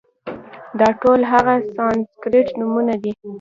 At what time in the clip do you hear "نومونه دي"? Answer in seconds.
2.59-3.11